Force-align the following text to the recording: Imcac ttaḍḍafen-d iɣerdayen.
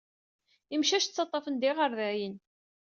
Imcac 0.75 1.05
ttaḍḍafen-d 1.07 1.63
iɣerdayen. 1.69 2.35